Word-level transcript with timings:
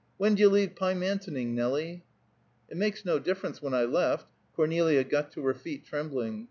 When 0.17 0.33
d'you 0.33 0.49
leave 0.49 0.73
Pymantoning, 0.73 1.53
Nelie?" 1.53 2.01
"It 2.69 2.75
makes 2.77 3.05
no 3.05 3.19
difference 3.19 3.61
when 3.61 3.75
I 3.75 3.83
left." 3.83 4.25
Cornelia 4.55 5.03
got 5.03 5.31
to 5.33 5.45
her 5.45 5.53
feet, 5.53 5.85
trembling. 5.85 6.39